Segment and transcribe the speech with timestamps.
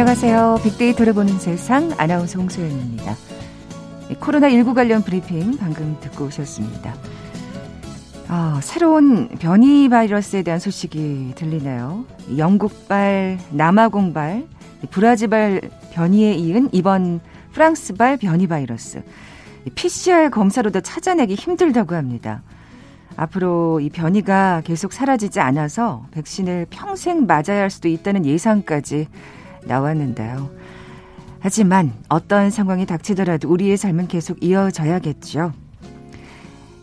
[0.00, 0.60] 안녕하세요.
[0.62, 3.14] 빅데이터를 보는 세상 아나운서 홍소연입니다.
[4.08, 6.94] 코로나19 관련 브리핑 방금 듣고 오셨습니다.
[8.28, 12.06] 아, 새로운 변이 바이러스에 대한 소식이 들리네요.
[12.38, 14.46] 영국발, 남아공발,
[14.90, 15.60] 브라질발
[15.92, 17.20] 변이에 이은 이번
[17.52, 19.02] 프랑스발 변이 바이러스.
[19.74, 22.42] PCR 검사로도 찾아내기 힘들다고 합니다.
[23.16, 29.06] 앞으로 이 변이가 계속 사라지지 않아서 백신을 평생 맞아야 할 수도 있다는 예상까지
[29.64, 30.50] 나왔는데요.
[31.40, 35.52] 하지만 어떤 상황이 닥치더라도 우리의 삶은 계속 이어져야겠죠.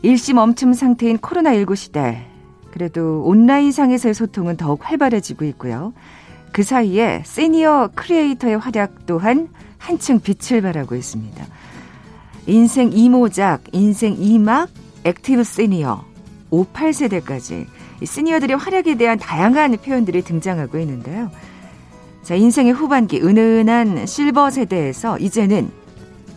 [0.01, 2.25] 일시 멈춤 상태인 코로나19 시대.
[2.71, 5.93] 그래도 온라인상에서의 소통은 더욱 활발해지고 있고요.
[6.51, 11.45] 그 사이에 시니어 creator의 활약 또한 한층 빛을 발하고 있습니다.
[12.47, 14.69] 인생 이모작, 인생 이막,
[15.03, 16.03] active senior,
[16.51, 17.65] 오팔세대까지
[18.03, 21.29] 시니어들의 활약에 대한 다양한 표현들이 등장하고 있는데요.
[22.27, 25.71] 자, 인생의 후반기 은은한 실버 세대에서 이제는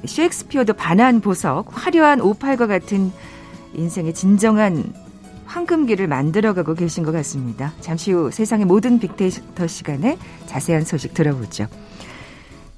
[0.04, 3.10] 셰익스피어도 반한 보석, 화려한 오팔과 같은
[3.74, 4.94] 인생의 진정한
[5.46, 7.72] 황금기를 만들어가고 계신 것 같습니다.
[7.80, 11.66] 잠시 후 세상의 모든 빅데이터 시간에 자세한 소식 들어보죠.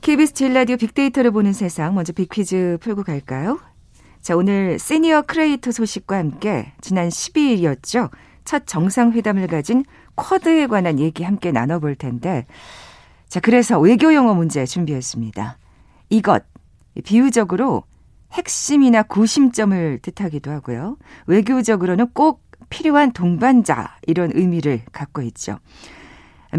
[0.00, 3.60] KBS 제일라디오 빅데이터를 보는 세상 먼저 빅퀴즈 풀고 갈까요?
[4.22, 8.08] 자, 오늘 시니어 크리에이터 소식과 함께 지난 12일이었죠.
[8.46, 9.84] 첫 정상회담을 가진
[10.16, 12.46] 쿼드에 관한 얘기 함께 나눠볼 텐데
[13.32, 15.56] 자, 그래서 외교 용어 문제 준비했습니다.
[16.10, 16.44] 이것
[17.02, 17.84] 비유적으로
[18.30, 20.98] 핵심이나 구심점을 뜻하기도 하고요.
[21.28, 25.60] 외교적으로는 꼭 필요한 동반자 이런 의미를 갖고 있죠.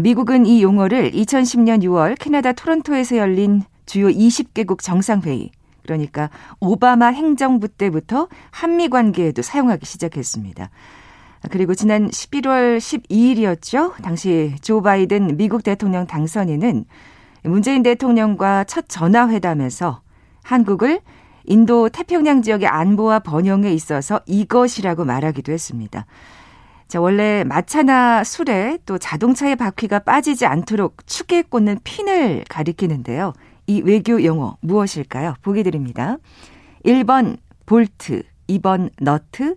[0.00, 5.52] 미국은 이 용어를 2010년 6월 캐나다 토론토에서 열린 주요 20개국 정상회의
[5.84, 6.28] 그러니까
[6.58, 10.70] 오바마 행정부 때부터 한미 관계에도 사용하기 시작했습니다.
[11.50, 13.92] 그리고 지난 11월 12일이었죠.
[14.02, 16.84] 당시 조 바이든 미국 대통령 당선인은
[17.44, 20.00] 문재인 대통령과 첫 전화회담에서
[20.42, 21.00] 한국을
[21.44, 26.06] 인도 태평양 지역의 안보와 번영에 있어서 이것이라고 말하기도 했습니다.
[26.88, 33.32] 자, 원래 마차나 술에 또 자동차의 바퀴가 빠지지 않도록 축에 꽂는 핀을 가리키는데요.
[33.66, 35.34] 이 외교 용어 무엇일까요?
[35.42, 36.18] 보기 드립니다.
[36.84, 39.56] 1번 볼트, 2번 너트,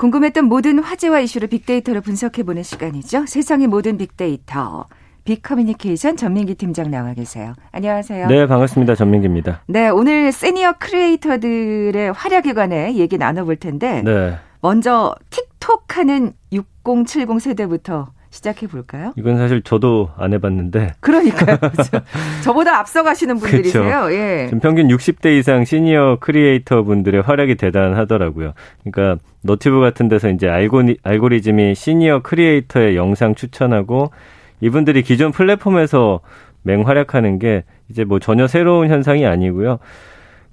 [0.00, 3.26] 궁금했던 모든 화제와 이슈를 빅데이터로 분석해보는 시간이죠.
[3.26, 4.86] 세상의 모든 빅데이터.
[5.24, 7.52] 빅커뮤니케이션 전민기 팀장 나와 계세요.
[7.70, 8.26] 안녕하세요.
[8.28, 8.94] 네, 반갑습니다.
[8.94, 9.60] 전민기입니다.
[9.66, 14.38] 네, 오늘 시니어 크리에이터들의 활약에 관해 얘기 나눠볼 텐데 네.
[14.62, 19.12] 먼저 틱톡 하는 6070 세대부터 시작해 볼까요?
[19.16, 20.94] 이건 사실 저도 안 해봤는데.
[21.00, 21.58] 그러니까요.
[22.44, 23.82] 저보다 앞서가시는 분들이세요.
[23.82, 24.14] 그렇죠.
[24.14, 24.46] 예.
[24.46, 28.52] 지금 평균 60대 이상 시니어 크리에이터 분들의 활약이 대단하더라고요.
[28.84, 34.12] 그러니까 너튜브 같은 데서 이제 알고리, 알고리즘이 시니어 크리에이터의 영상 추천하고
[34.60, 36.20] 이분들이 기존 플랫폼에서
[36.62, 39.80] 맹활약하는 게 이제 뭐 전혀 새로운 현상이 아니고요.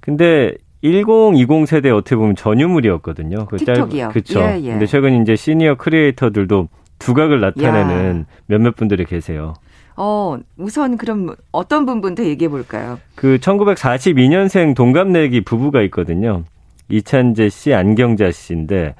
[0.00, 3.46] 근데 1020 세대 어떻게 보면 전유물이었거든요.
[3.46, 4.08] 그 틱톡이요.
[4.08, 4.40] 그렇죠.
[4.40, 4.70] 예, 예.
[4.70, 8.34] 근데 최근 이제 시니어 크리에이터들도 두각을 나타내는 야.
[8.46, 9.54] 몇몇 분들이 계세요.
[9.96, 13.00] 어, 우선 그럼 어떤 분부터 얘기해 볼까요?
[13.14, 16.44] 그 1942년생 동갑내기 부부가 있거든요.
[16.88, 18.94] 이찬재 씨, 안경자 씨인데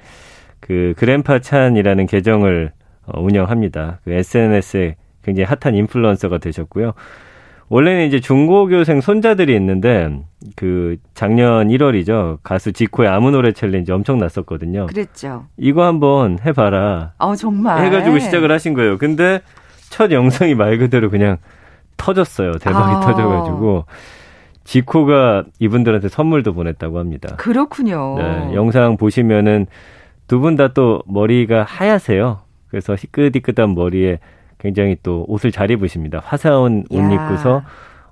[0.60, 2.72] 그 그랜파 찬이라는 계정을
[3.06, 4.00] 어, 운영합니다.
[4.04, 6.92] 그 SNS에 굉장히 핫한 인플루언서가 되셨고요.
[7.70, 10.20] 원래는 이제 중고교생 손자들이 있는데
[10.56, 14.86] 그 작년 1월이죠 가수 지코의 아무 노래 챌린지 엄청 났었거든요.
[14.86, 15.44] 그랬죠.
[15.58, 17.12] 이거 한번 해봐라.
[17.18, 17.84] 어 정말.
[17.84, 18.96] 해가지고 시작을 하신 거예요.
[18.96, 19.40] 근데
[19.90, 21.36] 첫 영상이 말 그대로 그냥
[21.98, 22.52] 터졌어요.
[22.52, 23.00] 대박이 아.
[23.00, 23.84] 터져가지고
[24.64, 27.36] 지코가 이분들한테 선물도 보냈다고 합니다.
[27.36, 28.16] 그렇군요.
[28.18, 29.66] 네, 영상 보시면은
[30.26, 32.40] 두 분 다 또 머리가 하얗세요.
[32.68, 34.18] 그래서 희끗희끗한 머리에
[34.58, 36.20] 굉장히 또 옷을 잘 입으십니다.
[36.24, 37.12] 화사한 옷 야.
[37.12, 37.62] 입고서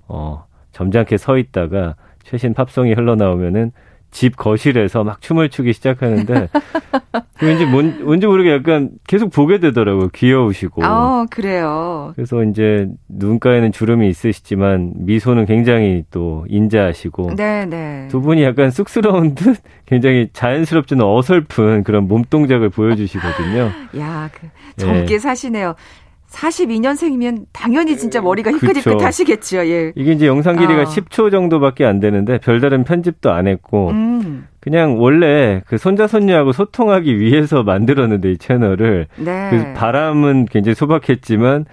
[0.08, 3.72] 어 점잖게 서 있다가 최신 팝송이 흘러나오면은
[4.10, 6.48] 집 거실에서 막 춤을 추기 시작하는데
[7.42, 10.08] 왠지 뭔, 뭔지 모르게 약간 계속 보게 되더라고요.
[10.08, 10.84] 귀여우시고.
[10.84, 12.12] 어, 그래요.
[12.14, 17.34] 그래서 이제 눈가에는 주름이 있으시지만 미소는 굉장히 또 인자하시고.
[17.36, 17.66] 네네.
[17.66, 18.08] 네.
[18.08, 23.70] 두 분이 약간 쑥스러운 듯 굉장히 자연스럽지는 어설픈 그런 몸 동작을 보여주시거든요.
[24.00, 25.18] 야, 그 젊게 네.
[25.18, 25.74] 사시네요.
[26.30, 29.66] 42년생이면 당연히 진짜 머리가 희끗희끗하시겠죠.
[29.68, 29.92] 예.
[29.94, 30.84] 이게 이제 영상 길이가 어.
[30.84, 34.48] 10초 정도밖에 안 되는데 별다른 편집도 안 했고 음.
[34.60, 39.50] 그냥 원래 그 손자 손녀하고 소통하기 위해서 만들었는데 이 채널을 네.
[39.50, 41.66] 그 바람은 굉장히 소박했지만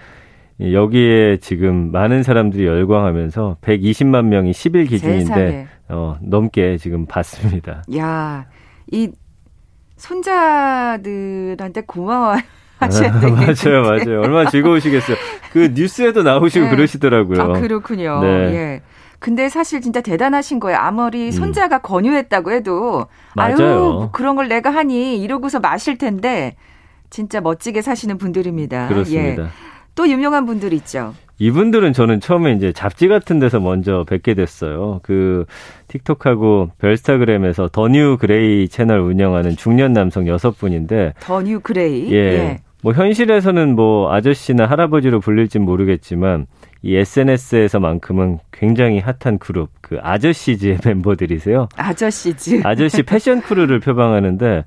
[0.60, 7.82] 여기에 지금 많은 사람들이 열광하면서 120만 명이 10일 기준인데 어, 넘게 지금 봤습니다.
[7.96, 8.46] 야,
[8.92, 9.10] 이
[9.96, 12.38] 손자들한테 고마워요.
[12.84, 13.34] 하셔야 되겠
[13.64, 14.20] 맞아요, 맞아요.
[14.20, 15.16] 얼마나 즐거우시겠어요.
[15.52, 16.70] 그 뉴스에도 나오시고 네.
[16.70, 17.40] 그러시더라고요.
[17.40, 18.20] 아, 그렇군요.
[18.22, 18.28] 네.
[18.28, 18.82] 예.
[19.18, 20.78] 근데 사실 진짜 대단하신 거예요.
[20.78, 21.30] 아무리 음.
[21.30, 21.80] 손자가 음.
[21.82, 23.54] 권유했다고 해도 맞아요.
[23.54, 26.56] 아유, 뭐 그런 걸 내가 하니 이러고서 마실 텐데
[27.08, 28.88] 진짜 멋지게 사시는 분들입니다.
[28.88, 29.44] 그렇습니다.
[29.44, 29.48] 예.
[29.94, 31.14] 또 유명한 분들 있죠.
[31.38, 35.00] 이분들은 저는 처음에 이제 잡지 같은 데서 먼저 뵙게 됐어요.
[35.02, 35.46] 그
[35.88, 42.16] 틱톡하고 별스타그램에서 더뉴 그레이 채널 운영하는 중년 남성 여섯 분인데 더뉴 그레이 예.
[42.16, 42.58] 예.
[42.84, 46.44] 뭐 현실에서는 뭐 아저씨나 할아버지로 불릴진 모르겠지만
[46.82, 51.70] 이 SNS에서만큼은 굉장히 핫한 그룹 그 아저씨즈의 멤버들이세요.
[51.78, 52.60] 아저씨즈.
[52.62, 54.66] 아저씨 패션 크루를 표방하는데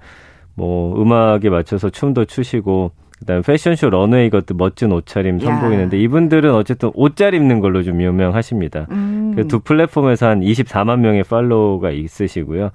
[0.56, 7.16] 뭐 음악에 맞춰서 춤도 추시고 그다음에 패션쇼 런웨이 걷고 멋진 옷차림 선보이는데 이분들은 어쨌든 옷
[7.18, 8.88] 잘 입는 걸로 좀 유명하십니다.
[8.90, 9.34] 음.
[9.36, 12.72] 그 두 플랫폼에서 한 24만 명의 팔로우가 있으시고요.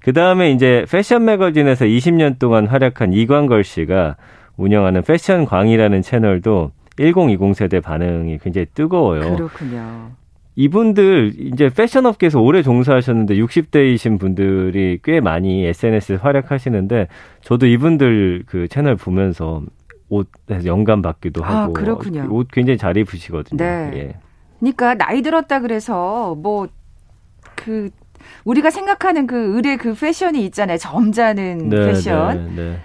[0.00, 4.16] 그 다음에 이제 패션 매거진에서 20년 동안 활약한 이광걸 씨가
[4.56, 9.36] 운영하는 패션광이라는 채널도 1020 세대 반응이 굉장히 뜨거워요.
[9.36, 10.12] 그렇군요.
[10.56, 17.08] 이분들 이제 패션 업계에서 오래 종사하셨는데 60대이신 분들이 꽤 많이 SNS에 활약하시는데
[17.40, 19.62] 저도 이분들 그 채널 보면서
[20.08, 22.28] 옷에서 영감 받기도 아, 하고 아, 그렇군요.
[22.30, 23.56] 옷 굉장히 잘 입으시거든요.
[23.56, 23.90] 네.
[23.94, 24.14] 예.
[24.60, 26.68] 그러니까 나이 들었다 그래서 뭐
[27.54, 27.90] 그
[28.44, 30.78] 우리가 생각하는 그 의뢰 그 패션이 있잖아요.
[30.78, 32.54] 점잖은 네, 패션.
[32.54, 32.80] 네, 네.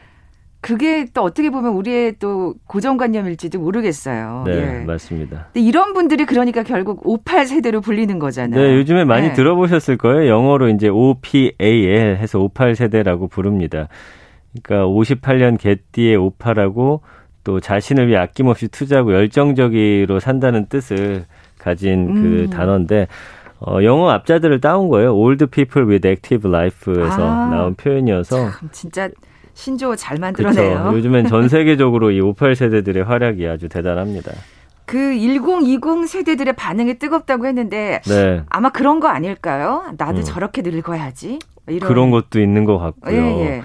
[0.61, 4.44] 그게 또 어떻게 보면 우리의 또 고정관념일지도 모르겠어요.
[4.45, 4.85] 네, 예.
[4.85, 5.47] 맞습니다.
[5.53, 8.61] 이런 분들이 그러니까 결국 58 세대로 불리는 거잖아요.
[8.61, 9.33] 네, 요즘에 많이 네.
[9.33, 10.29] 들어보셨을 거예요.
[10.29, 13.88] 영어로 이제 OPAL 해서 58 세대라고 부릅니다.
[14.63, 17.00] 그러니까 58년 개띠의 58하고
[17.44, 21.25] 또 자신을 위해 아낌없이 투자하고 열정적으로 산다는 뜻을
[21.57, 22.50] 가진 그 음.
[22.50, 23.07] 단어인데
[23.61, 25.13] 어, 영어 앞자들을 따온 거예요.
[25.13, 29.09] Old People with Active Life에서 아, 나온 표현이어서 진짜
[29.59, 30.79] 신조어 잘 만들어내요.
[30.79, 30.97] 그렇죠.
[30.97, 34.31] 요즘엔 전 세계적으로 이 58 세대들의 활약이 아주 대단합니다.
[34.85, 38.41] 그 1020 세대들의 반응이 뜨겁다고 했는데 네.
[38.50, 39.83] 아마 그런 거 아닐까요?
[39.97, 40.23] 나도 음.
[40.23, 41.39] 저렇게 늙어야지.
[41.67, 41.88] 이런.
[41.88, 43.15] 그런 것도 있는 것 같고요.
[43.21, 43.61] 예, 예.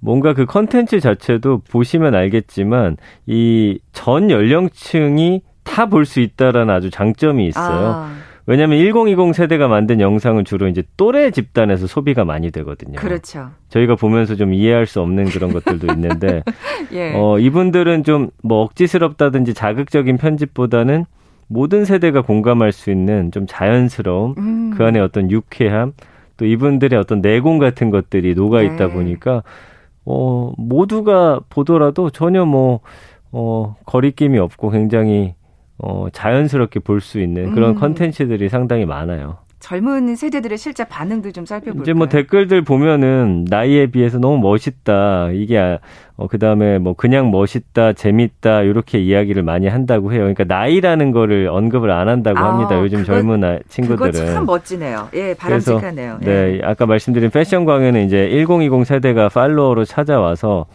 [0.00, 2.96] 뭔가 그 컨텐츠 자체도 보시면 알겠지만
[3.26, 7.92] 이 전 연령층이 다 볼 수 있다라는 아주 장점이 있어요.
[7.94, 8.12] 아.
[8.46, 12.96] 왜냐하면 1020 세대가 만든 영상은 주로 이제 또래 집단에서 소비가 많이 되거든요.
[12.96, 13.50] 그렇죠.
[13.70, 16.42] 저희가 보면서 좀 이해할 수 없는 그런 것들도 있는데,
[16.92, 17.14] 예.
[17.14, 21.06] 어, 이분들은 좀 뭐 억지스럽다든지 자극적인 편집보다는
[21.46, 24.70] 모든 세대가 공감할 수 있는 좀 자연스러움, 음.
[24.76, 25.92] 그 안에 어떤 유쾌함,
[26.36, 28.92] 또 이분들의 어떤 내공 같은 것들이 녹아 있다 네.
[28.92, 29.42] 보니까
[30.04, 32.80] 어, 모두가 보더라도 전혀 뭐
[33.32, 35.34] 어, 거리낌이 없고 굉장히
[35.78, 37.74] 어, 자연스럽게 볼 수 있는 그런 음.
[37.80, 39.38] 컨텐츠들이 상당히 많아요.
[39.60, 41.82] 젊은 세대들의 실제 반응도 좀 살펴볼까요?
[41.82, 45.30] 이제 뭐 댓글들 보면은 나이에 비해서 너무 멋있다.
[45.32, 45.78] 이게 아,
[46.16, 50.20] 어 그다음에 뭐 그냥 멋있다, 재밌다 이렇게 이야기를 많이 한다고 해요.
[50.20, 52.78] 그러니까 나이라는 거를 언급을 안 한다고 아, 합니다.
[52.78, 54.12] 요즘 그거, 젊은 친구들은.
[54.12, 55.08] 그거 참 멋지네요.
[55.14, 56.18] 예, 바람직하네요.
[56.22, 56.26] 예.
[56.26, 60.66] 네, 아까 말씀드린 패션 광에는 이제 1020 세대가 팔로워로 찾아와서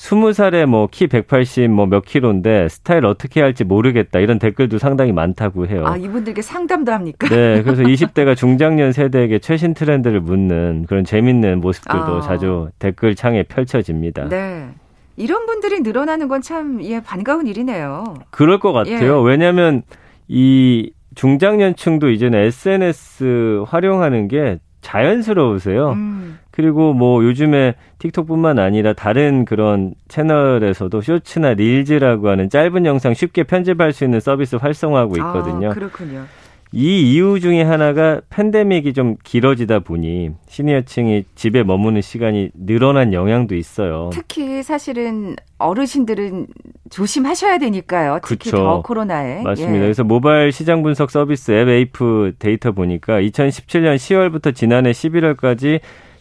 [0.00, 5.12] 스무 살에 뭐 키 180 뭐 몇 킬로인데 스타일 어떻게 할지 모르겠다 이런 댓글도 상당히
[5.12, 5.84] 많다고 해요.
[5.86, 7.28] 아 이분들께 상담도 합니까?
[7.28, 12.20] 네, 그래서 20대가 중장년 세대에게 최신 트렌드를 묻는 그런 재밌는 모습들도 아.
[12.22, 14.30] 자주 댓글 창에 펼쳐집니다.
[14.30, 14.70] 네.
[15.18, 18.14] 이런 분들이 늘어나는 건 참 예, 반가운 일이네요.
[18.30, 19.20] 그럴 것 같아요.
[19.22, 19.28] 예.
[19.30, 19.82] 왜냐하면
[20.28, 25.90] 이 중장년층도 이제는 SNS 활용하는 게 자연스러우세요.
[25.90, 26.38] 음.
[26.60, 33.94] 그리고 뭐 요즘에 틱톡뿐만 아니라 다른 그런 채널에서도 쇼츠나 릴즈라고 하는 짧은 영상 쉽게 편집할
[33.94, 35.70] 수 있는 서비스 활성화하고 아, 있거든요.
[35.70, 36.26] 아, 그렇군요.
[36.72, 44.10] 이 이유 중에 하나가 팬데믹이 좀 길어지다 보니 시니어층이 집에 머무는 시간이 늘어난 영향도 있어요.
[44.12, 46.46] 특히 사실은 어르신들은
[46.90, 48.20] 조심하셔야 되니까요.
[48.22, 48.58] 특히 그쵸.
[48.58, 49.42] 더 코로나에.
[49.42, 49.76] 맞습니다.
[49.76, 49.80] 예.
[49.80, 55.80] 그래서 모바일 시장 분석 서비스 앱 에이프 데이터 보니까 2017년 10월부터 지난해 11월까지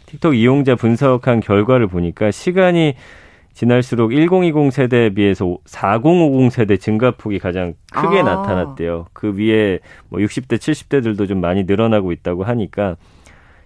[0.09, 2.95] 틱톡 이용자 분석한 결과를 보니까 시간이
[3.53, 8.23] 지날수록 1020 세대에 비해서 4050 세대 증가폭이 가장 크게 아.
[8.23, 9.07] 나타났대요.
[9.13, 12.95] 그 위에 뭐 60대, 70대들도 좀 많이 늘어나고 있다고 하니까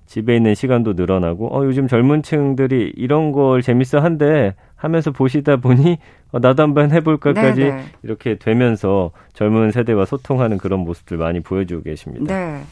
[0.05, 5.97] 집에 있는 시간도 늘어나고 어 요즘 젊은 층들이 이런 걸 재밌어 한데 하면서 보시다 보니
[6.31, 7.83] 어, 나도 한번 해볼까까지 네네.
[8.03, 12.35] 이렇게 되면서 젊은 세대와 소통하는 그런 모습들 많이 보여주고 계십니다.
[12.35, 12.63] 네.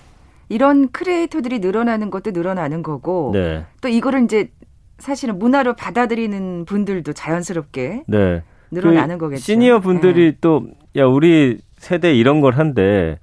[0.52, 3.66] 이런 크리에이터들이 늘어나는 것도 늘어나는 거고 네.
[3.82, 4.50] 또 이거를 이제
[4.98, 8.44] 사실은 문화로 받아들이는 분들도 자연스럽게 네.
[8.70, 9.42] 늘어나는 그 거겠죠.
[9.42, 10.38] 시니어 분들이 네.
[10.42, 13.18] 또야 우리 세대 이런 걸 한데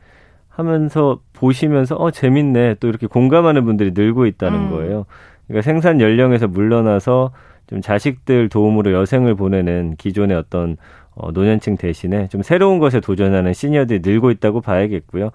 [0.49, 4.71] 하면서 보시면서 어 재밌네 또 이렇게 공감하는 분들이 늘고 있다는 음.
[4.71, 5.05] 거예요.
[5.47, 7.33] 그러니까 생산 연령에서 물러나서
[7.69, 10.77] 좀 자식들 도움으로 여생을 보내는 기존의 어떤
[11.15, 15.31] 어, 노년층 대신에 좀 새로운 것에 도전하는 시니어들이 늘고 있다고 봐야겠고요.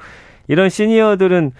[0.47, 1.51] 이런 시니어들은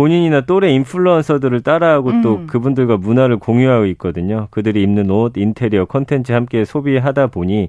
[0.00, 2.22] 본인이나 또래 인플루언서들을 따라하고 음.
[2.22, 4.48] 또 그분들과 문화를 공유하고 있거든요.
[4.50, 7.68] 그들이 입는 옷, 인테리어, 컨텐츠 함께 소비하다 보니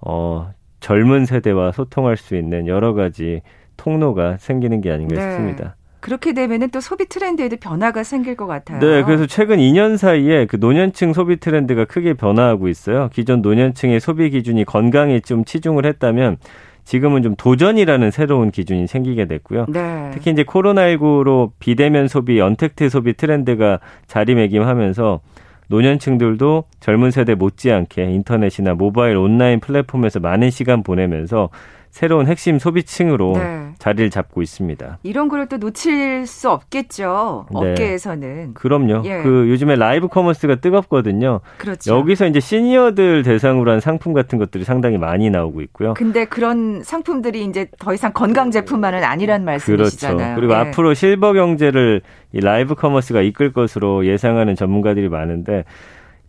[0.00, 3.42] 어 젊은 세대와 소통할 수 있는 여러 가지
[3.76, 5.20] 통로가 생기는 게 아닌가 네.
[5.22, 5.74] 싶습니다.
[5.98, 8.78] 그렇게 되면은 또 소비 트렌드에도 변화가 생길 것 같아요.
[8.78, 13.08] 네, 그래서 최근 2년 사이에 그 노년층 소비 트렌드가 크게 변화하고 있어요.
[13.12, 16.36] 기존 노년층의 소비 기준이 건강에 좀 치중을 했다면
[16.84, 19.66] 지금은 좀 도전이라는 새로운 기준이 생기게 됐고요.
[19.68, 20.10] 네.
[20.12, 25.20] 특히 이제 코로나19로 비대면 소비, 언택트 소비 트렌드가 자리매김하면서
[25.68, 31.48] 노년층들도 젊은 세대 못지않게 인터넷이나 모바일 온라인 플랫폼에서 많은 시간 보내면서
[31.94, 33.68] 새로운 핵심 소비층으로 네.
[33.78, 34.98] 자리를 잡고 있습니다.
[35.04, 37.46] 이런 거를 또 놓칠 수 없겠죠.
[37.52, 37.70] 네.
[37.70, 38.54] 업계에서는.
[38.54, 39.02] 그럼요.
[39.04, 39.22] 예.
[39.22, 41.38] 그 요즘에 라이브 커머스가 뜨겁거든요.
[41.56, 41.96] 그렇죠.
[41.96, 45.94] 여기서 이제 시니어들 대상으로 한 상품 같은 것들이 상당히 많이 나오고 있고요.
[45.94, 50.16] 근데 그런 상품들이 이제 더 이상 건강 제품만은 아니란 말씀이시잖아요.
[50.16, 50.34] 그렇죠.
[50.34, 50.56] 그리고 예.
[50.56, 52.00] 앞으로 실버 경제를
[52.32, 55.62] 이 라이브 커머스가 이끌 것으로 예상하는 전문가들이 많은데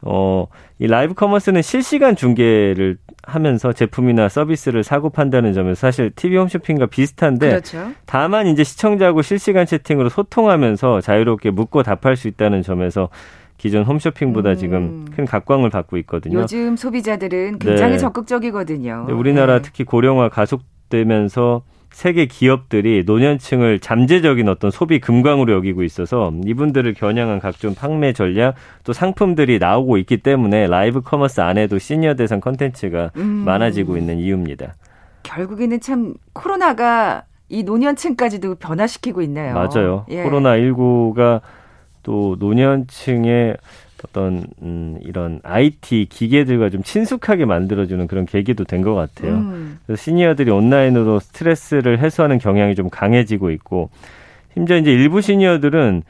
[0.02, 0.46] 어,
[0.78, 7.50] 이 라이브 커머스는 실시간 중계를 하면서 제품이나 서비스를 사고 판다는 점에서 사실 TV 홈쇼핑과 비슷한데
[7.50, 7.92] 그렇죠.
[8.06, 13.10] 다만 이제 시청자하고 실시간 채팅으로 소통하면서 자유롭게 묻고 답할 수 있다는 점에서
[13.58, 14.56] 기존 홈쇼핑보다 음.
[14.56, 16.40] 지금 큰 각광을 받고 있거든요.
[16.40, 17.98] 요즘 소비자들은 굉장히 네.
[17.98, 19.08] 적극적이거든요.
[19.10, 19.62] 우리나라 네.
[19.62, 21.64] 특히 고령화 가속되면서
[21.96, 28.92] 세계 기업들이 노년층을 잠재적인 어떤 소비 금광으로 여기고 있어서 이분들을 겨냥한 각종 판매 전략 또
[28.92, 33.24] 상품들이 나오고 있기 때문에 라이브 커머스 안에도 시니어 대상 컨텐츠가 음.
[33.46, 34.76] 많아지고 있는 이유입니다.
[35.24, 39.54] 결국에는 참 코로나가 이 노년층까지도 변화시키고 있네요.
[39.54, 40.06] 맞아요.
[40.10, 40.24] 예.
[40.24, 41.40] 코로나 19가
[42.04, 43.56] 또 노년층의
[44.10, 49.34] 어떤 음, 이런 IT 기계들과 좀 친숙하게 만들어주는 그런 계기도 된 것 같아요.
[49.36, 49.80] 음.
[49.88, 53.90] 그래서 시니어들이 온라인으로 스트레스를 해소하는 경향이 좀 강해지고 있고
[54.54, 56.04] 심지어 이제 일부 시니어들은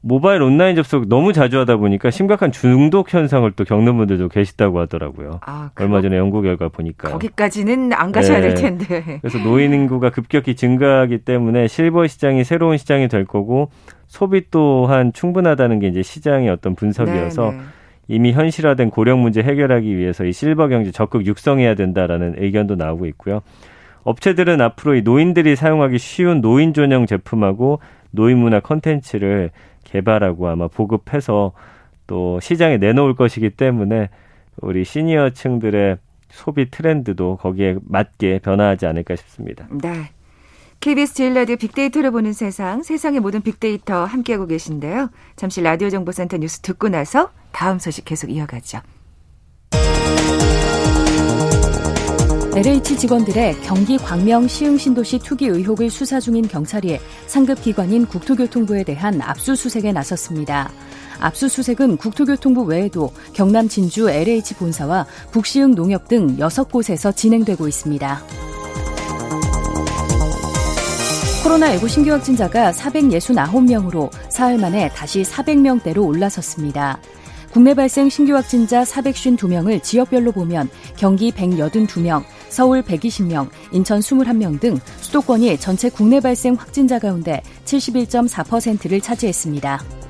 [0.00, 5.40] 모바일 온라인 접속 너무 자주 하다 보니까 심각한 중독 현상을 또 겪는 분들도 계시다고 하더라고요.
[5.44, 8.48] 아, 얼마 전에 연구 결과 보니까 거기까지는 안 가셔야 네.
[8.48, 9.18] 될 텐데.
[9.22, 13.70] 그래서 노인 인구가 급격히 증가하기 때문에 실버 시장이 새로운 시장이 될 거고
[14.14, 17.62] 소비 또한 충분하다는 게 이제 시장의 어떤 분석이어서 네, 네.
[18.06, 23.42] 이미 현실화된 고령 문제 해결하기 위해서 이 실버 경제 적극 육성해야 된다라는 의견도 나오고 있고요.
[24.04, 27.80] 업체들은 앞으로 이 노인들이 사용하기 쉬운 노인 전용 제품하고
[28.12, 29.50] 노인 문화 컨텐츠를
[29.82, 31.50] 개발하고 아마 보급해서
[32.06, 34.10] 또 시장에 내놓을 것이기 때문에
[34.60, 35.96] 우리 시니어층들의
[36.30, 39.66] 소비 트렌드도 거기에 맞게 변화하지 않을까 싶습니다.
[39.72, 40.10] 네.
[40.84, 45.08] KBS 제일 라디오 빅데이터를 보는 세상, 세상의 모든 빅데이터 함께하고 계신데요.
[45.34, 48.80] 잠시 라디오 정보센터 뉴스 듣고 나서 다음 소식 계속 이어가죠.
[52.54, 56.98] LH 직원들의 경기 광명 시흥 신도시 투기 의혹을 수사 중인 경찰이
[57.28, 60.70] 상급 기관인 국토교통부에 대한 압수수색에 나섰습니다.
[61.18, 68.43] 압수수색은 국토교통부 외에도 경남 진주 LH 본사와 북시흥 농협 등 6곳에서 진행되고 있습니다.
[71.44, 76.98] 코로나19 신규 확진자가 469명으로 사흘 만에 다시 400명대로 올라섰습니다.
[77.52, 85.58] 국내 발생 신규 확진자 452명을 지역별로 보면 경기 182명, 서울 120명, 인천 21명 등 수도권이
[85.58, 90.03] 전체 국내 발생 확진자 가운데 71.4%를 차지했습니다.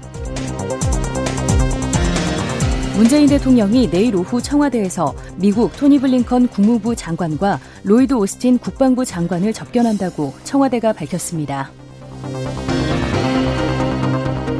[2.94, 10.32] 문재인 대통령이 내일 오후 청와대에서 미국 토니 블링컨 국무부 장관과 로이드 오스틴 국방부 장관을 접견한다고
[10.44, 11.72] 청와대가 밝혔습니다.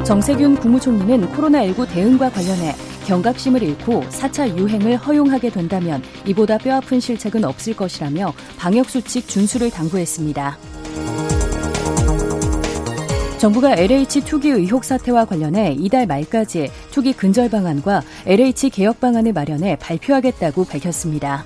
[0.03, 2.75] 정세균 국무총리는 코로나19 대응과 관련해
[3.05, 10.74] 경각심을 잃고 4차 유행을 허용하게 된다면 이보다 뼈아픈 실책은 없을 것이라며 방역수칙 준수를 당부했습니다.
[13.37, 19.77] 정부가 LH 투기 의혹 사태와 관련해 이달 말까지 투기 근절 방안과 LH 개혁 방안을 마련해
[19.77, 21.45] 발표하겠다고 밝혔습니다.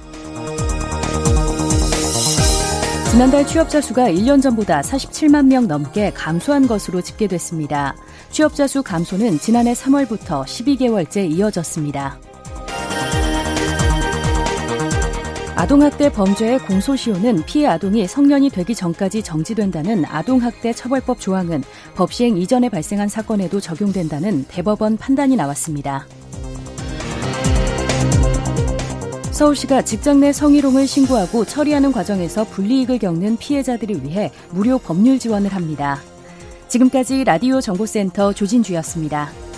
[3.12, 7.96] 지난달 취업자 수가 1년 전보다 47만 명 넘게 감소한 것으로 집계됐습니다.
[8.30, 12.20] 취업자 수 감소는 지난해 3월부터 12개월째 이어졌습니다.
[15.60, 22.70] 아동학대 범죄의 공소시효는 피해 아동이 성년이 되기 전까지 정지된다는 아동학대 처벌법 조항은 법 시행 이전에
[22.70, 26.08] 발생한 사건에도 적용된다는 대법원 판단이 나왔습니다.
[29.32, 36.00] 서울시가 직장 내 성희롱을 신고하고 처리하는 과정에서 불이익을 겪는 피해자들을 위해 무료 법률 지원을 합니다.
[36.70, 39.49] 지금까지 라디오 정보센터 조진주였습니다.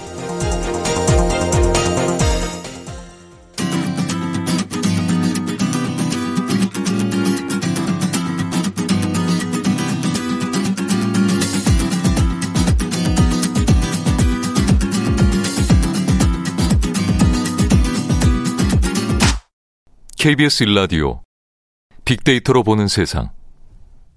[20.21, 21.23] KBS 일라디오
[22.05, 23.31] 빅데이터로 보는 세상.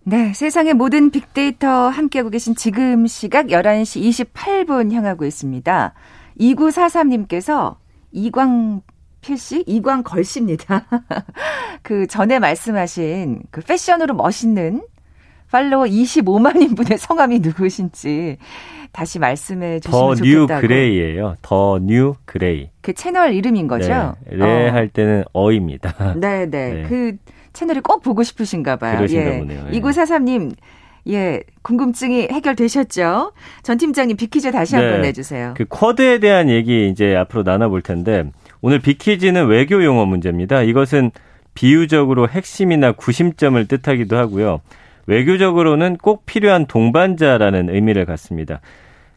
[0.03, 5.95] 네, 세상의 모든 빅데이터 함께하고 계신 지금 시각 11시 28분 향하고 있습니다.
[6.39, 7.77] 2943님께서
[8.13, 9.65] 이광필 씨?
[9.67, 10.85] 이광걸 씨입니다.
[11.81, 14.87] 그 전에 말씀하신 그 패션으로 멋있는
[15.51, 18.37] 팔로워 25만 인 분의 성함이 누구신지
[18.95, 20.47] 다시 말씀해 주시면 좋겠다고.
[20.47, 21.35] 더 뉴 그레이예요.
[21.43, 22.71] 더 뉴 그레이.
[22.81, 24.15] 그 채널 이름인 거죠?
[24.31, 24.89] 네, 레할 어.
[24.93, 26.15] 때는 어입니다.
[26.17, 26.83] 네, 네, 네.
[26.89, 27.17] 그
[27.53, 28.97] 채널을 꼭 보고 싶으신가 봐요.
[28.97, 29.39] 그러신가 예.
[29.41, 29.67] 보네요.
[29.73, 29.81] 예.
[29.81, 30.53] 2943님
[31.09, 33.33] 예, 궁금증이 해결되셨죠?
[33.63, 35.09] 전 팀장님 비키즈 다시 한번 네.
[35.09, 35.53] 내주세요.
[35.57, 38.25] 그 쿼드에 대한 얘기 이제 앞으로 나눠볼 텐데
[38.63, 40.63] 오늘 비키즈는 외교 용어 문제입니다.
[40.63, 41.11] 이것은
[41.55, 44.61] 비유적으로 핵심이나 구심점을 뜻하기도 하고요.
[45.07, 48.61] 외교적으로는 꼭 필요한 동반자라는 의미를 갖습니다.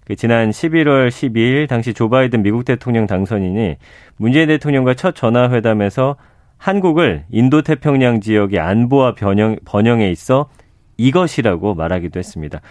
[0.08, 3.76] 그 지난 11월 12일 당시 조 바이든 미국 대통령 당선인이
[4.16, 6.16] 문재인 대통령과 첫 전화회담에서
[6.56, 10.48] 한국을 인도 태평양 지역의 안보와 번영, 번영에 있어
[10.96, 12.62] 이것이라고 말하기도 했습니다.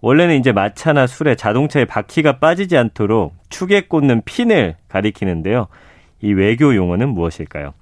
[0.00, 5.66] 원래는 이제 마차나 술에 자동차에 바퀴가 빠지지 않도록 축에 꽂는 핀을 가리키는데요.
[6.22, 7.74] 이 외교 용어는 무엇일까요?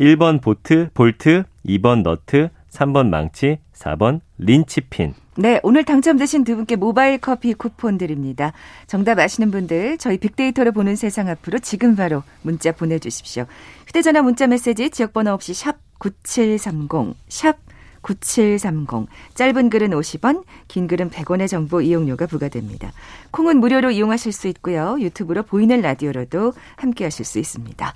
[0.00, 5.14] 1번 보트, 볼트, 2번 너트, 3번 망치, 4번 린치핀.
[5.36, 8.52] 네, 오늘 당첨되신 두 분께 모바일 커피 쿠폰 드립니다.
[8.86, 13.46] 정답 아시는 분들 저희 빅데이터를 보는 세상 앞으로 지금 바로 문자 보내 주십시오.
[13.86, 17.56] 휴대 전화 문자 메시지 지역 번호 없이 샵 9730, 샵
[18.02, 19.06] 9730.
[19.34, 22.92] 짧은 글은 50원, 긴 글은 100원의 정보 이용료가 부과됩니다.
[23.30, 24.96] 콩은 무료로 이용하실 수 있고요.
[24.98, 27.94] 유튜브로 보이는 라디오로도 함께 하실 수 있습니다.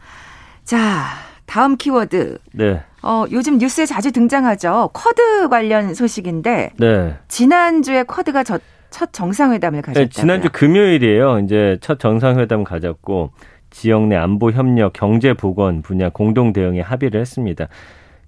[0.64, 1.06] 자,
[1.46, 2.38] 다음 키워드.
[2.52, 2.82] 네.
[3.02, 4.90] 어, 요즘 뉴스에 자주 등장하죠.
[4.92, 6.72] 쿼드 관련 소식인데.
[6.78, 7.14] 네.
[7.28, 8.58] 지난주에 쿼드가 저,
[8.90, 10.00] 첫 정상회담을 가졌다.
[10.00, 11.40] 네, 지난주 금요일이에요.
[11.40, 13.30] 이제 첫 정상회담 가졌고
[13.70, 17.68] 지역 내 안보 협력, 경제 보건 분야 공동 대응에 합의를 했습니다.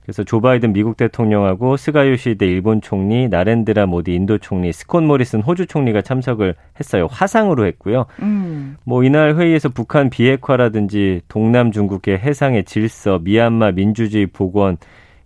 [0.08, 5.42] 그래서 조 바이든 미국 대통령하고 스가 요시히데 일본 총리, 나렌드라 모디 인도 총리, 스콧 모리슨
[5.42, 7.08] 호주 총리가 참석을 했어요.
[7.10, 8.06] 화상으로 했고요.
[8.22, 8.78] 음.
[8.84, 14.78] 뭐 이날 회의에서 북한 비핵화라든지 동남 중국해 해상의 질서, 미얀마 민주주의 복원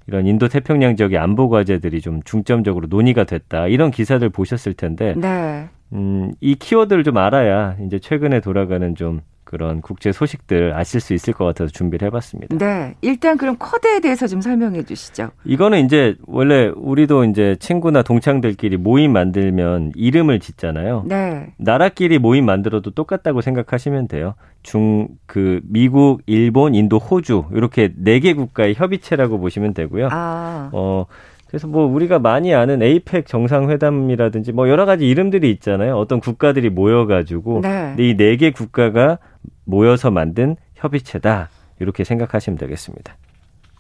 [0.09, 3.69] 이런 인도 태평양 지역의 안보 과제들이 좀 중점적으로 논의가 됐다.
[3.69, 5.15] 이런 기사들 보셨을 텐데.
[5.17, 5.69] 네.
[5.93, 9.21] 음, 이 키워드를 좀 알아야 이제 최근에 돌아가는 좀
[9.53, 12.57] 그런 국제 소식들 아실 수 있을 것 같아서 준비를 해봤습니다.
[12.57, 15.29] 네, 일단 그럼 쿼드에 대해서 좀 설명해 주시죠.
[15.45, 21.05] 이거는 이제 원래 우리도 이제 친구나 동창들끼리 모임 만들면 이름을 짓잖아요.
[21.07, 21.53] 네.
[21.59, 24.35] 나라끼리 모임 만들어도 똑같다고 생각하시면 돼요.
[24.63, 30.09] 중, 그, 미국, 일본, 인도, 호주, 이렇게 네 개 국가의 협의체라고 보시면 되고요.
[30.13, 30.71] 아.
[30.73, 31.05] 어,
[31.53, 35.99] 그래서 뭐 우리가 많이 아는 에이펙 정상회담이라든지 뭐 여러 가지 이름들이 있잖아요.
[35.99, 37.95] 어떤 국가들이 모여가지고 네.
[37.99, 39.19] 이네 개 국가가
[39.67, 41.51] 모여서 만든 협의체다.
[41.79, 43.17] 이렇게 생각하시면 되겠습니다.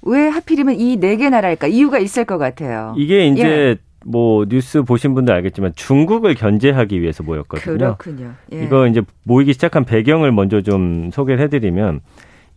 [0.03, 1.67] 왜 하필이면 이 네 개 나라일까?
[1.69, 2.93] 이유가 있을 것 같아요.
[2.99, 3.77] 이게 이제 예.
[4.05, 7.79] 뭐 뉴스 보신 분들 알겠지만 중국을 견제하기 위해서 모였거든요.
[7.97, 8.33] 그렇군요.
[8.53, 8.65] 예.
[8.65, 12.01] 이거 이제 모이기 시작한 배경을 먼저 좀 소개를 해드리면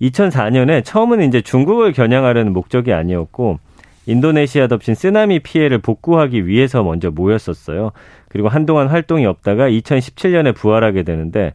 [0.02, 3.60] 2004년에 처음은 이제 중국을 겨냥하려는 목적이 아니었고
[4.08, 7.92] 인도네시아 덮친 쓰나미 피해를 복구하기 위해서 먼저 모였었어요.
[8.30, 11.54] 그리고 한동안 활동이 없다가 2017년에 부활하게 되는데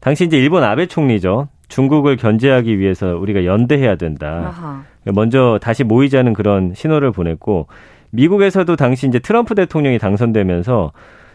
[0.00, 1.48] 당시 이제 일본 아베 총리죠.
[1.68, 4.54] 중국을 견제하기 위해서 우리가 연대해야 된다.
[4.54, 4.84] 아하.
[5.04, 7.68] 먼저 다시 모이자는 그런 신호를 보냈고
[8.10, 10.92] 미국에서도 당시 이제 트럼프 대통령이 당선되면서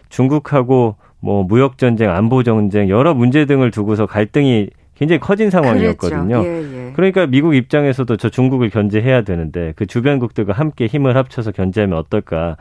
[0.08, 6.42] 중국하고 뭐 무역 전쟁, 안보 전쟁 여러 문제 등을 두고서 갈등이 굉장히 커진 상황이었거든요.
[6.44, 6.92] 예, 예.
[6.94, 12.56] 그러니까 미국 입장에서도 저 중국을 견제해야 되는데 그 주변국들과 함께 힘을 합쳐서 견제하면 어떨까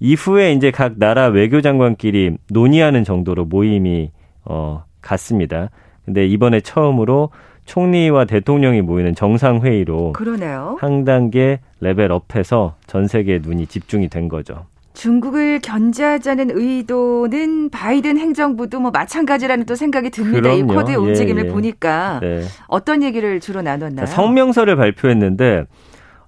[0.00, 4.10] 이후에 이제 각 나라 외교장관끼리 논의하는 정도로 모임이
[4.44, 5.70] 어 갔습니다.
[6.04, 7.30] 근데 이번에 처음으로
[7.66, 10.76] 총리와 대통령이 모이는 정상회의로 그러네요.
[10.80, 14.66] 한 단계 레벨업해서 전 세계의 눈이 집중이 된 거죠.
[14.94, 20.40] 중국을 견제하자는 의도는 바이든 행정부도 뭐 마찬가지라는 또 생각이 듭니다.
[20.40, 20.72] 그럼요.
[20.72, 21.48] 이 쿼드의 예, 움직임을 예.
[21.50, 22.42] 보니까 네.
[22.68, 24.06] 어떤 얘기를 주로 나눴나요?
[24.06, 25.64] 성명서를 발표했는데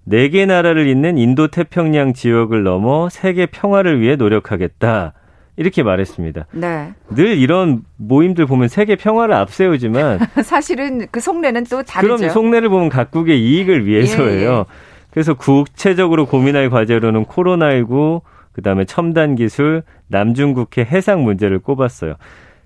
[0.05, 5.13] 네 개 나라를 잇는 인도 태평양 지역을 넘어 세계 평화를 위해 노력하겠다.
[5.59, 6.47] 이렇게 말했습니다.
[6.53, 6.93] 네.
[7.11, 12.17] 늘 이런 모임들 보면 세계 평화를 앞세우지만 사실은 그 속내는 또 다르죠.
[12.17, 14.51] 그럼 속내를 보면 각국의 이익을 위해서예요.
[14.51, 14.65] 예, 예.
[15.11, 18.21] 그래서 구체적으로 고민할 과제로는 코로나19,
[18.57, 22.15] 그다음에 첨단 기술, 남중국해 해상 문제를 꼽았어요.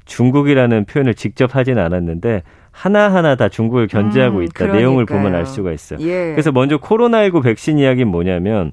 [0.04, 4.66] 중국이라는 표현을 직접 하진 않았는데 하나하나 다 중국을 견제하고 음, 있다.
[4.68, 5.18] 내용을 그러니까요.
[5.18, 5.98] 보면 알 수가 있어요.
[6.00, 6.30] 예.
[6.30, 8.70] 그래서 먼저 코로나19 백신 이야기는 뭐냐면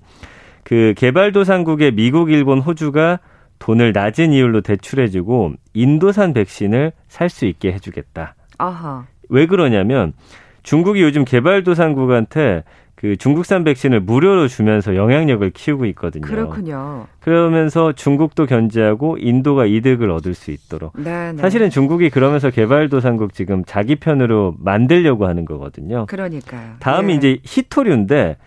[0.64, 3.20] 그 개발도상국의 미국, 일본, 호주가
[3.60, 8.36] 돈을 낮은 이율로 대출해주고 인도산 백신을 살 수 있게 해주겠다.
[8.60, 9.06] 아하.
[9.30, 10.14] 왜 그러냐면
[10.62, 12.64] 중국이 요즘 개발도상국한테
[12.98, 16.26] 그 중국산 백신을 무료로 주면서 영향력을 키우고 있거든요.
[16.26, 17.06] 그렇군요.
[17.20, 20.94] 그러면서 중국도 견제하고 인도가 이득을 얻을 수 있도록.
[20.98, 21.38] 네, 네.
[21.38, 26.08] 사실은 중국이 그러면서 개발도상국 지금 자기 편으로 만들려고 하는 거거든요.
[26.08, 26.78] 그러니까요.
[26.80, 27.18] 다음이 예.
[27.18, 28.38] 이제 히토류인데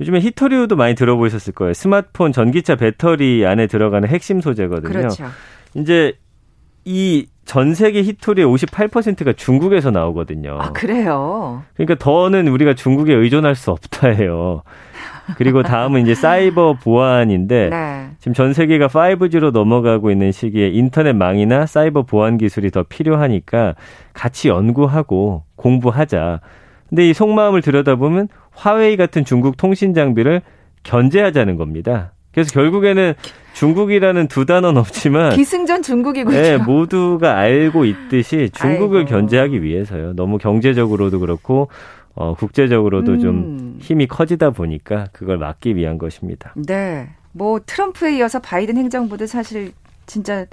[0.00, 1.74] 요즘에 히토류도 많이 들어보셨을 거예요.
[1.74, 4.90] 스마트폰 전기차 배터리 안에 들어가는 핵심 소재거든요.
[4.90, 5.26] 그렇죠.
[5.74, 6.14] 이제
[6.86, 10.58] 이전 세계 히토리의 58%가 중국에서 나오거든요.
[10.60, 11.62] 아, 그래요.
[11.74, 14.62] 그러니까 더는 우리가 중국에 의존할 수 없다 해요.
[15.36, 18.10] 그리고 다음은 이제 사이버 보안인데 네.
[18.18, 23.74] 지금 전 세계가 5G로 넘어가고 있는 시기에 인터넷망이나 사이버 보안 기술이 더 필요하니까
[24.12, 26.40] 같이 연구하고 공부하자.
[26.88, 30.42] 근데 이 속마음을 들여다보면 화웨이 같은 중국 통신 장비를
[30.82, 32.11] 견제하자는 겁니다.
[32.32, 33.14] 그래서 결국에는
[33.54, 36.36] 중국이라는 두 단어는 없지만 기승전 중국이군요.
[36.36, 39.10] 네, 모두가 알고 있듯이 중국을 아이고.
[39.10, 40.14] 견제하기 위해서요.
[40.14, 41.68] 너무 경제적으로도 그렇고
[42.14, 43.78] 어, 국제적으로도 좀 음.
[43.80, 46.54] 힘이 커지다 보니까 그걸 막기 위한 것입니다.
[46.56, 47.10] 네.
[47.32, 49.72] 뭐 트럼프에 이어서 바이든 행정부도 사실
[50.06, 50.46] 진짜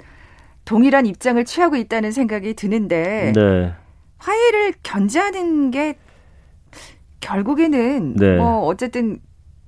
[0.64, 3.72] 동일한 입장을 취하고 있다는 생각이 드는데 네.
[4.18, 5.96] 화해를 견제하는 게
[7.20, 8.36] 결국에는 네.
[8.36, 9.18] 뭐 어쨌든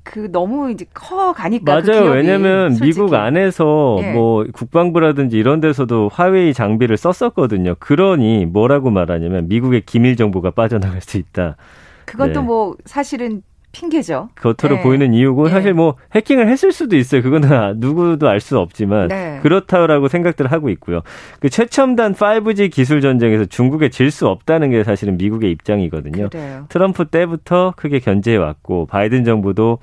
[0.04, 2.02] 그 너무 이제 커 가니까 그 맞아요.
[2.02, 3.00] 기업이 왜냐면 솔직히.
[3.00, 4.12] 미국 안에서 예.
[4.12, 7.76] 뭐 국방부라든지 이런 데서도 화웨이 장비를 썼었거든요.
[7.78, 11.56] 그러니 뭐라고 말하냐면 미국의 기밀 정보가 빠져나갈 수 있다.
[12.04, 12.32] 그건 네.
[12.34, 14.28] 또뭐 사실은 핑계죠.
[14.37, 14.82] 겉으로 네.
[14.82, 15.50] 보이는 이유고 예.
[15.50, 17.22] 사실 뭐 해킹을 했을 수도 있어요.
[17.22, 19.38] 그거는 누구도 알 수 없지만 네.
[19.42, 21.00] 그렇다라고 생각들을 하고 있고요.
[21.40, 26.28] 그 최첨단 5G 기술 전쟁에서 중국에 질 수 없다는 게 사실은 미국의 입장이거든요.
[26.28, 26.66] 그래요.
[26.68, 29.78] 트럼프 때부터 크게 견제해 왔고 바이든 정부도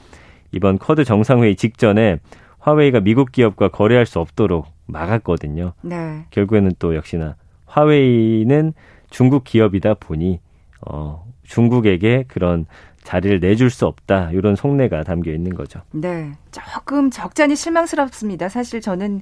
[0.52, 2.20] 이번 쿼드 정상회의 직전에
[2.60, 5.74] 화웨이가 미국 기업과 거래할 수 없도록 막았거든요.
[5.82, 6.26] 네.
[6.30, 8.74] 결국에는 또 역시나 화웨이는
[9.10, 10.40] 중국 기업이다 보니
[10.88, 12.66] 어 중국에게 그런
[13.04, 15.82] 자리를 내줄 수 없다 이런 속내가 담겨 있는 거죠.
[15.92, 16.32] 네.
[16.52, 18.50] 조금 적잖이 실망스럽습니다.
[18.50, 19.22] 사실 저는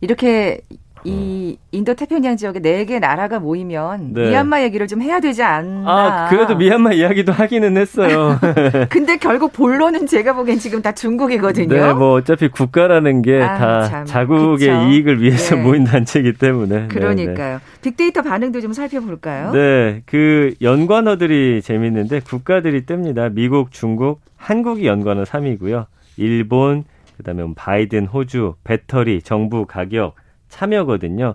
[0.00, 0.60] 이렇게
[1.04, 4.28] 이 인도 태평양 지역에 네 개 나라가 모이면 네.
[4.30, 5.84] 미얀마 얘기를 좀 해야 되지 않나.
[5.86, 8.38] 아 그래도 미얀마 이야기도 하기는 했어요.
[8.90, 11.68] 근데 결국 본론은 제가 보기엔 지금 다 중국이거든요.
[11.68, 13.56] 네, 뭐 어차피 국가라는 게 아,
[13.88, 14.04] 다.
[14.04, 14.72] 자국의 그쵸.
[14.88, 15.62] 이익을 위해서 네.
[15.62, 16.74] 모인 단체이기 때문에.
[16.74, 16.88] 네, 네.
[16.88, 17.60] 그러니까요.
[17.82, 19.52] 빅데이터 반응도 좀 살펴볼까요?
[19.52, 23.32] 네, 그 연관어들이 재밌는데 국가들이 뜹니다.
[23.32, 25.86] 미국, 중국, 한국이 연관어 3위고요.
[26.16, 26.84] 일본,
[27.16, 30.14] 그다음에 뭐 바이든, 호주, 배터리, 정부 가격,
[30.50, 31.34] 참여거든요.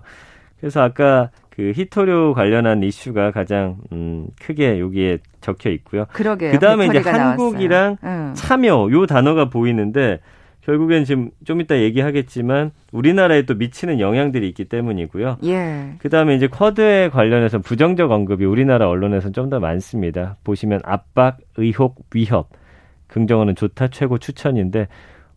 [0.60, 6.04] 그래서 아까 그 히토류 관련한 이슈가 가장 음, 크게 여기에 적혀 있고요.
[6.12, 6.52] 그러게요.
[6.52, 7.96] 그다음에 이제 한국이랑.
[8.04, 8.32] 응.
[8.34, 10.20] 참여 요 단어가 보이는데
[10.60, 15.38] 결국엔 지금 좀 이따 얘기하겠지만 우리나라에 또 미치는 영향들이 있기 때문이고요.
[15.44, 15.92] 예.
[15.98, 20.36] 그다음에 이제 쿼드에 관련해서 부정적 언급이 우리나라 언론에서는 좀 더 많습니다.
[20.42, 22.48] 보시면 압박, 의혹, 위협.
[23.06, 24.88] 긍정어는 좋다, 최고, 추천인데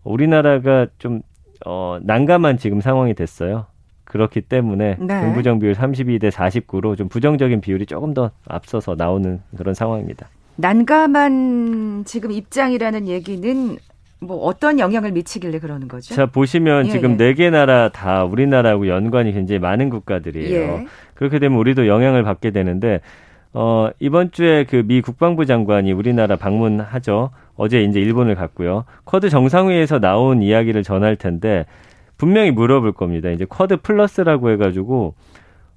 [0.04, 1.22] 우리나라가 좀
[1.72, 3.68] 어, 난감한 지금 상황이 됐어요.
[4.06, 5.22] 그렇기 때문에 네.
[5.22, 10.28] 긍부정 비율 32대 49로 좀 부정적인 비율이 조금 더 앞서서 나오는 그런 상황입니다.
[10.56, 13.78] 난감한 지금 입장이라는 얘기는
[14.20, 16.16] 뭐 어떤 영향을 미치길래 그러는 거죠?
[16.16, 17.16] 자 보시면 예, 지금 예.
[17.18, 20.60] 네개 나라 다 우리나라하고 연관이 굉장히 많은 국가들이에요.
[20.60, 20.88] 예.
[21.14, 23.02] 그렇게 되면 우리도 영향을 받게 되는데
[23.54, 27.30] 어 이번 주에 그 미 국방부 장관이 우리나라 방문하죠.
[27.60, 28.86] 어제 이제 일본을 갔고요.
[29.04, 31.66] 쿼드 정상회의에서 나온 이야기를 전할 텐데
[32.18, 33.30] 분명히 물어볼 겁니다.
[33.30, 35.14] 이제 쿼드 플러스라고 해가지고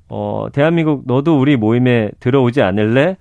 [0.08, 3.16] 어 대한민국 너도 우리 모임에 들어오지 않을래?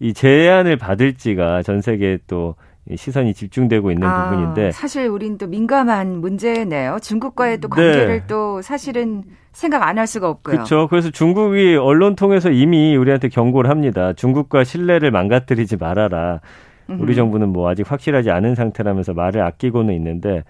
[0.00, 2.54] 이 제안을 받을지가 전 세계 또
[2.94, 6.98] 시선이 집중되고 있는 아, 부분인데 사실 우린 또 민감한 문제네요.
[7.02, 8.26] 중국과의 또 관계를 네.
[8.26, 10.54] 또 사실은 생각 안 할 수가 없고요.
[10.56, 10.86] 그렇죠.
[10.88, 14.12] 그래서 중국이 언론 통해서 이미 우리한테 경고를 합니다.
[14.14, 16.40] 중국과 신뢰를 망가뜨리지 말아라.
[16.88, 20.44] 우리 정부는 뭐 아직 확실하지 않은 상태라면서 말을 아끼고는 있는데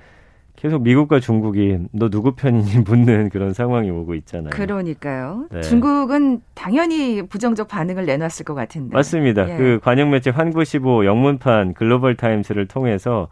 [0.56, 4.50] 계속 미국과 중국이 너 누구 편이니 묻는 그런 상황이 오고 있잖아요.
[4.50, 5.46] 그러니까요.
[5.52, 5.60] 네.
[5.60, 8.94] 중국은 당연히 부정적 반응을 내놨을 것 같은데.
[8.94, 9.50] 맞습니다.
[9.50, 9.56] 예.
[9.56, 13.28] 그 관영 매체 환구15 영문판 글로벌 타임스를 통해서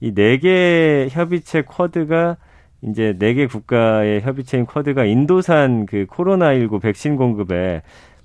[0.00, 2.36] 이 네 개 협의체 쿼드가
[2.82, 7.82] 이제 네 개 국가의 협의체인 쿼드가 인도산 그 코로나19 백신 공급에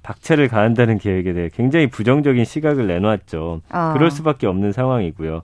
[0.08, 3.60] 박차를 가한다는 계획에 대해 굉장히 부정적인 시각을 내놨죠.
[3.70, 3.92] 아.
[3.94, 5.42] 그럴 수밖에 없는 상황이고요.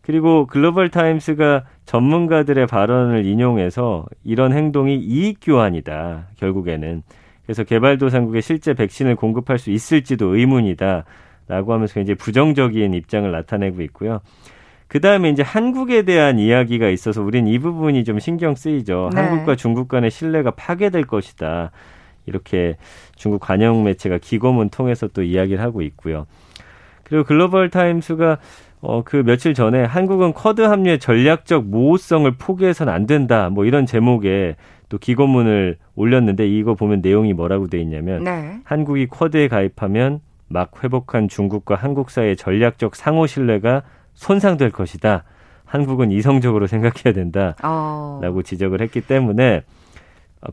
[0.00, 6.26] 그리고 글로벌 타임스가 전문가들의 발언을 인용해서 이런 행동이 이익 교환이다.
[6.36, 7.04] 결국에는.
[7.44, 11.04] 그래서 개발도상국에 실제 백신을 공급할 수 있을지도 의문이다.
[11.46, 14.20] 라고 하면서 굉장히 부정적인 입장을 나타내고 있고요.
[14.88, 19.10] 그 다음에 이제 한국에 대한 이야기가 있어서 우린 이 부분이 좀 신경 쓰이죠.
[19.14, 19.20] 네.
[19.20, 21.70] 한국과 중국 간의 신뢰가 파괴될 것이다.
[22.26, 22.76] 이렇게
[23.16, 26.26] 중국 관영 매체가 기고문 통해서 또 이야기를 하고 있고요.
[27.04, 28.38] 그리고 글로벌 타임스가
[28.80, 33.48] 어, 그 며칠 전에 한국은 쿼드 합류의 전략적 모호성을 포기해서는 안 된다.
[33.48, 34.56] 뭐 이런 제목의
[34.88, 38.58] 또 기고문을 올렸는데 이거 보면 내용이 뭐라고 돼 있냐면 네.
[38.64, 43.82] 한국이 쿼드에 가입하면 막 회복한 중국과 한국 사이의 전략적 상호 신뢰가
[44.14, 45.24] 손상될 것이다.
[45.64, 47.56] 한국은 이성적으로 생각해야 된다.
[47.62, 48.18] 어.
[48.20, 49.62] 라고 지적을 했기 때문에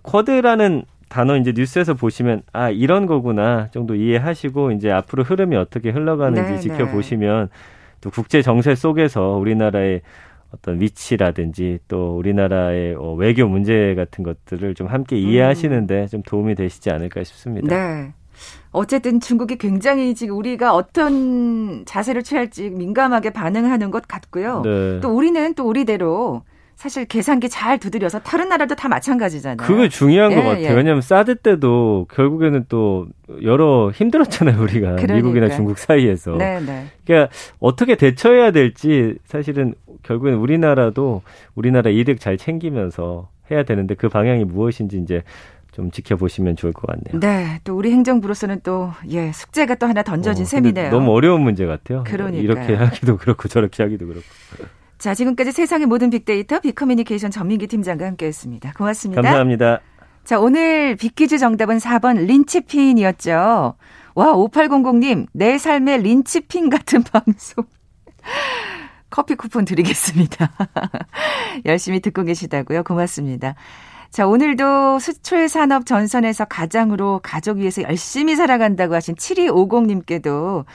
[0.04, 6.52] 쿼드라는 단어 이제 뉴스에서 보시면 아 이런 거구나 정도 이해하시고 이제 앞으로 흐름이 어떻게 흘러가는지
[6.52, 7.58] 네, 지켜보시면 네.
[8.02, 10.02] 또 국제 정세 속에서 우리나라의
[10.54, 16.90] 어떤 위치라든지 또 우리나라의 어, 외교 문제 같은 것들을 좀 함께 이해하시는데 좀 도움이 되시지
[16.90, 17.68] 않을까 싶습니다.
[17.68, 18.14] 네.
[18.72, 24.62] 어쨌든 중국이 굉장히 지금 우리가 어떤 자세를 취할지 민감하게 반응하는 것 같고요.
[24.64, 25.00] 네.
[25.02, 26.44] 또 우리는 또 우리대로
[26.80, 29.68] 사실 계산기 잘 두드려서 다른 나라도 다 마찬가지잖아요.
[29.68, 30.64] 그게 중요한 예, 것 같아요.
[30.64, 30.70] 예.
[30.70, 33.06] 왜냐하면 사드 때도 결국에는 또
[33.44, 35.14] 여러 힘들었잖아요 우리가 그러니까.
[35.16, 36.38] 미국이나 중국 사이에서.
[36.38, 36.86] 네, 네.
[37.06, 41.22] 그러니까 어떻게 대처해야 될지 사실은 결국엔 우리나라도
[41.54, 45.24] 우리나라 이득 잘 챙기면서 해야 되는데 그 방향이 무엇인지 이제
[45.74, 47.20] 좀 지켜보시면 좋을 것 같네요.
[47.20, 50.92] 네, 또 우리 행정부로서는 또 예, 숙제가 또 하나 던져진 어, 셈이네요.
[50.92, 52.06] 너무 어려운 문제 같아요.
[52.08, 54.24] 그러니까 이렇게 하기도 그렇고 저렇게 하기도 그렇고.
[55.00, 58.74] 자, 지금까지 세상의 모든 빅데이터 빅커뮤니케이션 전민기 팀장과 함께했습니다.
[58.74, 59.22] 고맙습니다.
[59.22, 59.80] 감사합니다.
[60.26, 63.76] 자, 오늘 빅퀴즈 정답은 4번 린치핀이었죠.
[64.16, 67.64] 와, 5800님, 내 삶의 린치핀 같은 방송.
[69.10, 70.52] 커피 쿠폰 드리겠습니다.
[71.66, 72.84] 열심히 듣고 계시다고요.
[72.84, 73.56] 고맙습니다.
[74.12, 80.66] 자, 오늘도 수출 산업 전선에서 가장으로 가족 위해서 열심히 살아간다고 하신 7250님께도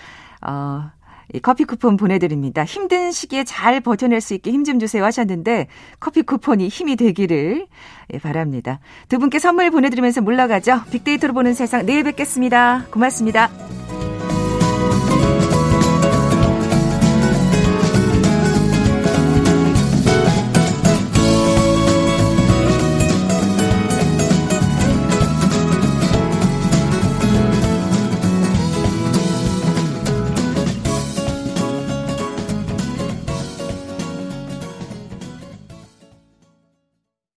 [0.40, 0.90] 어,
[1.32, 2.64] 이 커피 쿠폰 보내드립니다.
[2.64, 5.66] 힘든 시기에 잘 버텨낼 수 있게 힘 좀 주세요 하셨는데
[6.00, 7.66] 커피 쿠폰이 힘이 되기를
[8.12, 8.80] 예, 바랍니다.
[9.08, 10.80] 두 분께 선물 보내드리면서 물러가죠.
[10.90, 12.86] 빅데이터로 보는 세상 내일 뵙겠습니다.
[12.90, 14.13] 고맙습니다.